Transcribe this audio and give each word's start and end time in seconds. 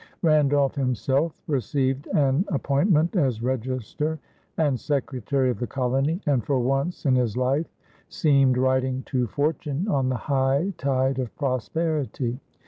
Randolph 0.23 0.73
himself 0.73 1.39
received 1.45 2.07
an 2.07 2.43
appointment 2.47 3.15
as 3.15 3.43
register 3.43 4.17
and 4.57 4.79
secretary 4.79 5.51
of 5.51 5.59
the 5.59 5.67
colony, 5.67 6.19
and 6.25 6.43
for 6.43 6.59
once 6.59 7.05
in 7.05 7.13
his 7.13 7.37
life 7.37 7.67
seemed 8.09 8.57
riding 8.57 9.03
to 9.03 9.27
fortune 9.27 9.87
on 9.87 10.09
the 10.09 10.17
high 10.17 10.73
tide 10.79 11.19
of 11.19 11.35
prosperity. 11.35 12.39